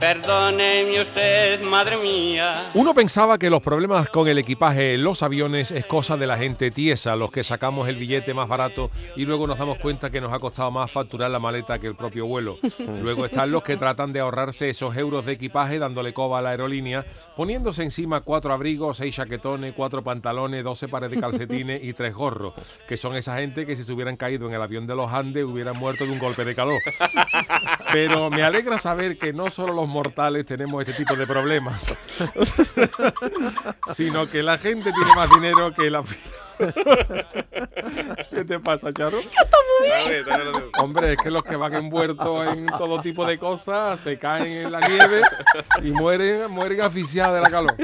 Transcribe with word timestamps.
Perdóneme 0.00 1.00
usted, 1.00 1.60
madre 1.64 1.96
mía. 1.96 2.70
Uno 2.74 2.94
pensaba 2.94 3.36
que 3.36 3.50
los 3.50 3.60
problemas 3.60 4.08
con 4.08 4.28
el 4.28 4.38
equipaje 4.38 4.94
en 4.94 5.02
los 5.02 5.24
aviones 5.24 5.72
es 5.72 5.86
cosa 5.86 6.16
de 6.16 6.28
la 6.28 6.38
gente 6.38 6.70
tiesa, 6.70 7.16
los 7.16 7.32
que 7.32 7.42
sacamos 7.42 7.88
el 7.88 7.96
billete 7.96 8.32
más 8.32 8.46
barato 8.46 8.92
y 9.16 9.24
luego 9.24 9.48
nos 9.48 9.58
damos 9.58 9.78
cuenta 9.78 10.10
que 10.10 10.20
nos 10.20 10.32
ha 10.32 10.38
costado 10.38 10.70
más 10.70 10.92
facturar 10.92 11.32
la 11.32 11.40
maleta 11.40 11.80
que 11.80 11.88
el 11.88 11.96
propio 11.96 12.26
vuelo. 12.26 12.58
Luego 13.02 13.26
están 13.26 13.50
los 13.50 13.64
que 13.64 13.76
tratan 13.76 14.12
de 14.12 14.20
ahorrarse 14.20 14.68
esos 14.68 14.96
euros 14.96 15.26
de 15.26 15.32
equipaje 15.32 15.80
dándole 15.80 16.12
coba 16.12 16.38
a 16.38 16.42
la 16.42 16.50
aerolínea, 16.50 17.04
poniéndose 17.36 17.82
encima 17.82 18.20
cuatro 18.20 18.52
abrigos, 18.52 18.98
seis 18.98 19.16
chaquetones, 19.16 19.74
cuatro 19.74 20.04
pantalones, 20.04 20.62
doce 20.62 20.86
pares 20.86 21.10
de 21.10 21.18
calcetines 21.18 21.82
y 21.82 21.92
tres 21.92 22.14
gorros, 22.14 22.54
que 22.86 22.96
son 22.96 23.16
esa 23.16 23.36
gente 23.38 23.66
que 23.66 23.74
si 23.74 23.82
se 23.82 23.92
hubieran 23.92 24.16
caído 24.16 24.46
en 24.46 24.54
el 24.54 24.62
avión 24.62 24.86
de 24.86 24.94
los 24.94 25.12
Andes 25.12 25.44
hubieran 25.44 25.76
muerto 25.76 26.04
de 26.04 26.12
un 26.12 26.20
golpe 26.20 26.44
de 26.44 26.54
calor. 26.54 26.80
Pero 27.92 28.30
me 28.30 28.42
alegra 28.42 28.78
saber 28.78 29.18
que 29.18 29.32
no 29.32 29.50
solo 29.50 29.72
los 29.72 29.87
mortales 29.88 30.46
tenemos 30.46 30.80
este 30.86 30.94
tipo 31.02 31.16
de 31.16 31.26
problemas, 31.26 31.96
sino 33.94 34.28
que 34.28 34.42
la 34.42 34.58
gente 34.58 34.92
tiene 34.92 35.14
más 35.16 35.30
dinero 35.30 35.72
que 35.72 35.90
la 35.90 36.02
¿Qué 38.30 38.44
te 38.44 38.58
pasa, 38.58 38.92
Charo? 38.92 39.18
Hombre, 40.80 41.12
es 41.12 41.18
que 41.18 41.30
los 41.30 41.42
que 41.44 41.56
van 41.56 41.74
envueltos 41.74 42.48
en 42.48 42.66
todo 42.66 43.00
tipo 43.00 43.24
de 43.24 43.38
cosas 43.38 44.00
se 44.00 44.18
caen 44.18 44.66
en 44.66 44.72
la 44.72 44.80
nieve 44.80 45.22
y 45.82 45.90
mueren, 45.92 46.50
mueren 46.50 46.80
asfixiados 46.80 47.36
de 47.36 47.42
la 47.42 47.50
calor. 47.50 47.74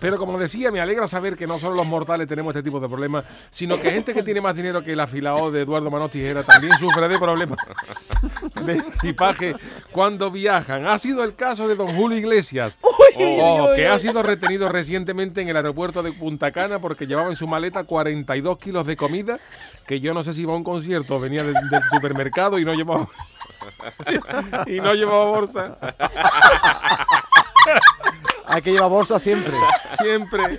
Pero 0.00 0.18
como 0.18 0.38
decía, 0.38 0.70
me 0.70 0.80
alegra 0.80 1.06
saber 1.06 1.36
que 1.36 1.46
no 1.46 1.58
solo 1.58 1.76
los 1.76 1.86
mortales 1.86 2.28
tenemos 2.28 2.54
este 2.54 2.62
tipo 2.62 2.80
de 2.80 2.88
problemas, 2.88 3.24
sino 3.50 3.80
que 3.80 3.90
gente 3.90 4.14
que 4.14 4.22
tiene 4.22 4.40
más 4.40 4.54
dinero 4.54 4.82
que 4.82 4.92
el 4.92 5.00
afilado 5.00 5.50
de 5.50 5.62
Eduardo 5.62 5.90
Manos 5.90 6.10
Tijera 6.10 6.42
también 6.42 6.76
sufre 6.78 7.08
de 7.08 7.18
problemas 7.18 7.58
de 8.62 8.74
equipaje 8.74 9.56
cuando 9.92 10.30
viajan. 10.30 10.86
Ha 10.86 10.98
sido 10.98 11.24
el 11.24 11.34
caso 11.34 11.68
de 11.68 11.74
don 11.74 11.88
Julio 11.88 12.18
Iglesias, 12.18 12.78
oh, 12.82 13.72
que 13.74 13.86
ha 13.86 13.98
sido 13.98 14.22
retenido 14.22 14.68
recientemente 14.68 15.40
en 15.40 15.48
el 15.48 15.56
aeropuerto 15.56 16.02
de 16.02 16.12
Punta 16.12 16.50
Cana 16.52 16.78
porque 16.78 17.06
llevaba 17.06 17.28
en 17.28 17.36
su 17.36 17.46
maleta 17.46 17.84
42 17.84 18.58
kilos 18.58 18.86
de 18.86 18.96
comida, 18.96 19.38
que 19.86 20.00
yo 20.00 20.14
no 20.14 20.22
sé 20.22 20.32
si 20.32 20.42
iba 20.42 20.52
a 20.52 20.56
un 20.56 20.64
concierto 20.64 21.16
o 21.16 21.20
venía 21.20 21.42
del, 21.42 21.54
del 21.54 21.82
supermercado 21.90 22.58
y 22.58 22.64
no 22.64 22.74
llevaba... 22.74 23.08
y 24.66 24.80
no 24.80 24.94
llevaba 24.94 25.24
bolsa. 25.24 25.78
Hay 28.56 28.62
que 28.62 28.72
llevar 28.72 28.88
bolsa 28.88 29.18
siempre. 29.18 29.52
Siempre. 29.98 30.58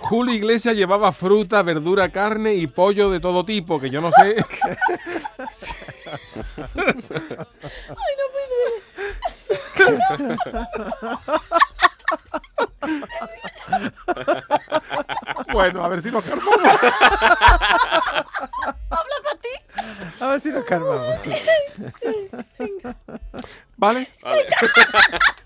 Julio 0.00 0.34
Iglesias 0.34 0.74
llevaba 0.74 1.12
fruta, 1.12 1.62
verdura, 1.62 2.08
carne 2.08 2.54
y 2.54 2.66
pollo 2.66 3.10
de 3.10 3.20
todo 3.20 3.44
tipo, 3.44 3.78
que 3.78 3.90
yo 3.90 4.00
no 4.00 4.10
sé. 4.10 4.44
Ay, 6.74 6.84
no 8.18 8.24
Bueno, 15.52 15.84
a 15.84 15.88
ver 15.88 16.02
si 16.02 16.10
nos 16.10 16.24
calmamos. 16.24 16.58
Habla 18.90 19.16
para 19.22 19.38
ti. 19.40 19.48
A 20.20 20.23
ver 20.34 20.40
si 20.42 20.50
nos 20.50 20.64
calmamos. 20.64 21.16
¿Vale? 23.76 24.08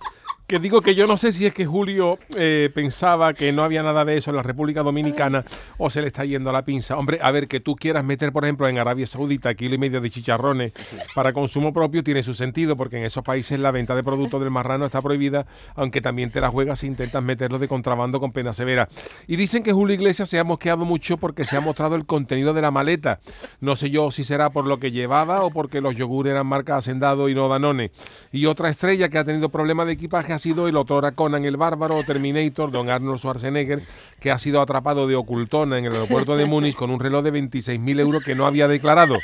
que 0.49 0.59
digo 0.59 0.81
que 0.81 0.95
yo 0.95 1.07
no 1.07 1.19
sé 1.19 1.31
si 1.31 1.45
es 1.45 1.53
que 1.53 1.67
Julio 1.67 2.19
eh, 2.35 2.71
pensaba 2.75 3.35
que 3.35 3.53
no 3.53 3.65
había 3.65 3.83
nada 3.83 4.07
de 4.07 4.17
eso 4.17 4.31
en 4.31 4.37
la 4.37 4.43
República 4.43 4.83
Dominicana 4.83 5.45
o 5.77 5.91
se 5.91 6.01
le 6.01 6.07
está 6.07 6.25
yendo 6.25 6.49
a 6.49 6.55
la 6.55 6.65
pinza. 6.65 6.97
Hombre, 6.97 7.19
a 7.21 7.31
ver, 7.31 7.49
que 7.49 7.61
tú 7.61 7.77
quieras 7.77 8.03
meter, 8.03 8.33
por 8.33 8.45
ejemplo, 8.45 8.67
en 8.67 8.79
Arabia 8.79 9.07
Saudita 9.07 9.53
kilo 9.53 9.75
y 9.75 9.79
medio 9.79 10.01
de 10.01 10.09
chicharrones 10.09 10.73
para 11.15 11.35
consumo 11.35 11.75
propio 11.75 12.03
tiene 12.03 12.23
su 12.23 12.33
sentido, 12.33 12.79
porque 12.79 12.97
en 12.97 13.05
esos 13.05 13.23
países 13.23 13.61
la 13.61 13.73
venta 13.73 13.95
de 13.95 14.03
productos 14.03 14.41
del 14.41 14.51
marrano 14.51 14.87
está 14.87 15.03
prohibida, 15.03 15.47
aunque 15.75 16.01
también 16.01 16.31
te 16.31 16.41
la 16.41 16.49
juegas 16.49 16.79
si 16.79 16.87
intentas 16.87 17.23
meterlo 17.23 17.59
de 17.59 17.69
contrabando 17.69 18.19
con 18.19 18.33
pena 18.33 18.55
severa. 18.55 18.89
Y 19.27 19.37
dicen 19.37 19.63
que 19.63 19.75
Julio 19.75 19.97
Iglesias 19.97 20.31
se 20.31 20.39
ha 20.39 20.45
mosqueado 20.45 20.87
mucho 20.87 21.19
porque 21.19 21.45
se 21.45 21.59
ha 21.59 21.61
mostrado 21.61 21.95
el 21.95 22.07
contenido 22.07 22.55
de 22.55 22.63
la 22.63 22.71
maleta. 22.71 23.21
No 23.61 23.77
sé 23.77 23.91
yo 23.91 24.11
si 24.11 24.25
será 24.25 24.49
por 24.49 24.67
lo 24.67 24.81
que 24.81 24.93
llevaba 24.93 25.43
o 25.43 25.51
porque 25.51 25.83
los 25.83 25.95
yogures 25.95 26.31
eran 26.31 26.47
marca 26.47 26.79
Hacendado 26.79 27.29
y 27.29 27.35
no 27.35 27.49
Danone. 27.49 27.91
Y 28.33 28.47
otra 28.47 28.71
estrella 28.71 29.11
que 29.11 29.19
ha 29.19 29.25
tenido 29.25 29.51
problemas 29.51 29.87
de 29.87 29.93
equipaje 29.93 30.38
ha 30.39 30.41
sido 30.41 30.69
el 30.69 30.77
otrora 30.77 31.11
Conan 31.17 31.45
el 31.45 31.57
Bárbaro 31.57 32.01
Terminator, 32.05 32.71
don 32.71 32.89
Arnold 32.91 33.19
Schwarzenegger, 33.19 33.83
que 34.21 34.31
ha 34.31 34.39
sido 34.39 34.61
atrapado 34.61 35.09
de 35.09 35.17
ocultona 35.17 35.79
en 35.79 35.87
el 35.87 35.93
aeropuerto 35.93 36.37
de 36.37 36.47
Múnich 36.47 36.77
con 36.77 36.93
un 36.93 37.01
reloj 37.01 37.25
de 37.25 37.33
26.000 37.33 37.99
euros 37.99 38.23
que 38.23 38.37
no 38.37 38.47
había 38.47 38.69
declarado. 38.69 39.17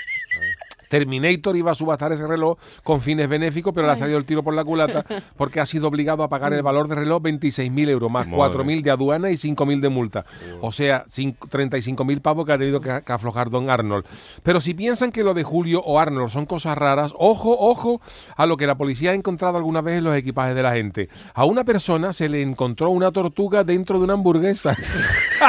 Terminator 0.95 1.57
iba 1.57 1.73
a 1.73 1.75
subastar 1.75 2.13
ese 2.13 2.25
reloj 2.25 2.57
con 2.85 3.01
fines 3.01 3.29
benéficos, 3.29 3.75
pero 3.75 3.85
le 3.89 3.95
ha 3.95 3.97
salido 3.97 4.17
el 4.17 4.25
tiro 4.25 4.45
por 4.45 4.55
la 4.55 4.65
culata 4.65 5.05
porque 5.37 5.59
ha 5.59 5.67
sido 5.67 5.89
obligado 5.89 6.23
a 6.23 6.29
pagar 6.29 6.53
el 6.53 6.63
valor 6.63 6.87
del 6.87 6.99
reloj 6.99 7.21
26.000 7.21 7.89
euros, 7.89 8.09
más 8.13 8.29
4.000 8.29 8.81
de 8.81 8.93
aduana 8.93 9.29
y 9.33 9.35
5.000 9.35 9.81
de 9.81 9.89
multa. 9.89 10.25
O 10.61 10.71
sea, 10.71 11.05
35.000 11.07 12.21
pavos 12.21 12.47
que 12.47 12.53
ha 12.53 12.59
tenido 12.59 12.81
que, 12.81 13.03
que 13.05 13.13
aflojar 13.13 13.51
don 13.51 13.71
Arnold. 13.71 14.05
Pero 14.45 14.61
si 14.61 14.73
piensan 14.73 15.11
que 15.11 15.25
lo 15.25 15.35
de 15.35 15.43
Julio 15.43 15.83
o 15.85 15.99
Arnold 15.99 16.31
son 16.31 16.47
cosas 16.47 16.79
raras, 16.79 17.13
ojo, 17.19 17.57
ojo 17.59 18.01
a 18.37 18.47
lo 18.47 18.57
que 18.57 18.69
la 18.69 18.77
policía 18.77 19.11
ha 19.11 19.15
encontrado 19.15 19.57
alguna 19.57 19.81
vez 19.81 19.99
en 19.99 20.05
los 20.05 20.15
equipajes 20.15 20.55
de 20.55 20.63
la 20.63 20.75
gente. 20.75 21.09
A 21.35 21.45
una 21.45 21.65
persona 21.65 22.13
se 22.13 22.29
le 22.29 22.41
encontró 22.41 22.91
una 22.91 23.11
tortuga 23.11 23.65
dentro 23.65 23.99
de 23.99 24.05
una 24.05 24.13
hamburguesa 24.13 24.77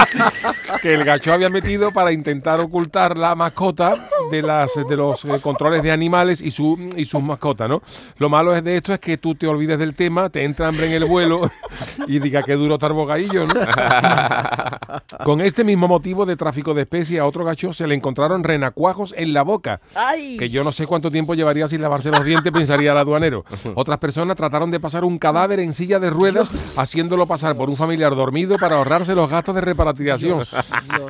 que 0.81 0.95
el 0.95 1.03
gacho 1.03 1.33
había 1.33 1.51
metido 1.51 1.91
para 1.91 2.12
intentar 2.12 2.59
ocultar 2.59 3.16
la 3.16 3.35
mascota 3.35 4.09
de 4.31 4.41
las 4.41 4.74
de 4.88 4.97
los 4.97 5.25
eh, 5.25 5.40
controles 5.41 5.84
de 5.84 5.91
animales 5.91 6.41
y 6.41 6.52
su 6.52 6.78
y 6.96 7.06
sus 7.06 7.22
mascotas, 7.22 7.69
¿no? 7.69 7.81
Lo 8.18 8.30
malo 8.30 8.56
es 8.56 8.63
de 8.63 8.75
esto 8.75 8.94
es 8.94 9.00
que 9.00 9.18
tú 9.18 9.36
te 9.36 9.47
olvides 9.47 9.78
del 9.78 9.94
tema, 9.94 10.30
te 10.30 10.44
entra 10.44 10.68
hambre 10.68 10.88
en 10.88 10.94
el 10.94 11.06
vuelo 11.06 11.50
y 12.08 12.19
diga 12.19 12.44
que 12.44 12.53
duro 12.53 12.75
estar 12.75 12.94
bocadillo, 12.94 13.46
¿no? 13.46 13.53
Con 15.25 15.41
este 15.41 15.63
mismo 15.63 15.88
motivo 15.88 16.25
de 16.25 16.36
tráfico 16.36 16.74
de 16.74 16.84
especies 16.84 17.19
a 17.19 17.25
otro 17.25 17.46
gacho 17.46 17.74
se 17.74 17.88
le 17.88 17.96
encontraron 17.96 18.44
renacuajos 18.44 19.13
en 19.18 19.34
la 19.34 19.44
boca, 19.44 19.81
Ay. 19.96 20.38
que 20.38 20.50
yo 20.50 20.63
no 20.63 20.72
sé 20.72 20.88
cuánto 20.88 21.12
tiempo 21.12 21.34
llevaría 21.34 21.68
sin 21.68 21.81
lavarse 21.81 22.09
los 22.12 22.24
dientes, 22.24 22.52
pensaría 22.52 22.92
el 22.92 22.97
aduanero. 22.97 23.46
Otras 23.75 23.97
personas 23.97 24.36
trataron 24.36 24.72
de 24.72 24.80
pasar 24.80 25.03
un 25.03 25.18
cadáver 25.18 25.59
en 25.59 25.74
silla 25.74 26.00
de 26.00 26.10
ruedas 26.10 26.75
haciéndolo 26.77 27.25
pasar 27.25 27.56
por 27.56 27.69
un 27.69 27.75
familiar 27.75 28.16
dormido 28.16 28.57
para 28.57 28.77
ahorrarse 28.77 29.16
los 29.16 29.30
gastos 29.30 29.56
de 29.56 29.62
repatriación. 29.62 30.39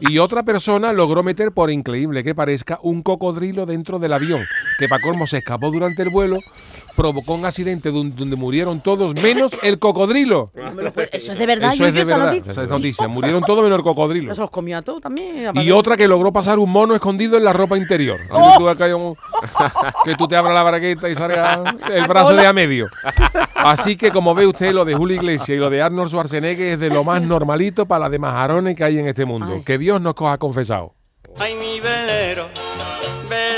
Y 0.01 0.17
otra 0.19 0.43
persona 0.43 0.93
logró 0.93 1.23
meter, 1.23 1.51
por 1.51 1.71
increíble 1.71 2.23
que 2.23 2.35
parezca, 2.35 2.79
un 2.81 3.03
cocodrilo 3.05 3.67
dentro 3.67 3.99
del 3.99 4.11
avión, 4.13 4.43
que 4.79 4.89
para 4.89 4.99
colmo 5.01 5.27
se 5.27 5.37
escapó 5.37 5.69
durante 5.69 6.01
el 6.01 6.09
vuelo, 6.09 6.39
provocó 6.95 7.35
un 7.35 7.45
accidente 7.45 7.91
donde, 7.91 8.15
donde 8.15 8.35
murieron 8.35 8.81
todos, 8.81 9.13
menos 9.13 9.51
el 9.61 9.77
cocodrilo. 9.77 10.49
Puedo- 10.53 10.91
Eso 11.11 11.33
es 11.33 11.37
de 11.39 11.45
verdad, 11.45 11.71
Eso 11.71 11.85
es 11.85 11.93
de 11.93 12.01
esa 12.01 12.17
verdad, 12.17 12.31
noticia. 12.31 12.51
esa 12.51 12.63
es 12.63 12.69
noticia. 12.69 13.07
Murieron 13.07 13.43
todos 13.43 13.63
menos 13.63 13.77
el 13.77 13.83
cocodrilo. 13.83 14.33
¿Se 14.33 14.41
los 14.41 14.49
comió 14.49 14.79
a 14.79 14.81
todos 14.81 15.01
también? 15.01 15.51
Y 15.53 15.69
otra 15.71 15.95
que 15.95 16.07
logró 16.07 16.33
pasar 16.33 16.57
un 16.57 16.71
mono 16.71 16.95
escondido 16.95 17.37
en 17.37 17.43
la 17.43 17.53
ropa 17.53 17.77
interior. 17.77 18.19
¡Oh! 18.31 18.55
Tú 18.57 18.65
un- 18.97 19.15
que 20.03 20.15
tú 20.15 20.27
te 20.27 20.35
abras 20.35 20.55
la 20.55 20.63
bragueta 20.63 21.07
y 21.07 21.13
salga 21.15 21.75
el 21.93 22.07
brazo 22.07 22.33
de 22.35 22.47
a 22.47 22.53
medio. 22.53 22.87
Así 23.53 23.95
que 23.95 24.09
como 24.11 24.33
ve 24.33 24.47
usted, 24.47 24.73
lo 24.73 24.83
de 24.83 24.95
Julio 24.95 25.15
Iglesias 25.15 25.49
y 25.49 25.57
lo 25.59 25.69
de 25.69 25.81
Arnold 25.81 26.09
Schwarzenegger 26.09 26.73
es 26.73 26.79
de 26.79 26.89
lo 26.89 27.03
más 27.03 27.21
normalito 27.21 27.85
para 27.85 27.99
las 28.05 28.11
demás 28.11 28.33
majarones 28.33 28.75
que 28.75 28.83
hay 28.83 28.97
en 28.97 29.07
este 29.07 29.25
mundo. 29.25 29.53
Ay. 29.57 29.61
Que 29.63 29.77
Dios 29.77 30.01
nos 30.01 30.15
coja 30.15 30.37
confesado. 30.39 30.93
Ay, 31.37 31.53
mi 31.55 31.79
velero, 31.79 32.47